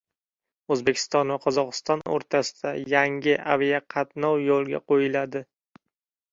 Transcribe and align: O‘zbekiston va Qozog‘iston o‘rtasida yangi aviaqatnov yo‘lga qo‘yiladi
O‘zbekiston 0.75 1.33
va 1.33 1.37
Qozog‘iston 1.43 2.01
o‘rtasida 2.15 2.73
yangi 2.95 3.37
aviaqatnov 3.55 4.43
yo‘lga 4.49 4.85
qo‘yiladi 4.93 5.47